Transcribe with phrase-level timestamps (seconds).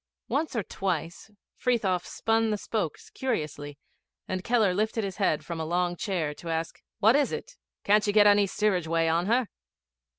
[0.29, 3.77] Once or twice Frithiof spun the spokes curiously,
[4.27, 7.55] and Keller lifted his head from a long chair to ask, 'What is it?
[7.83, 9.47] Can't you get any steerage way on her?'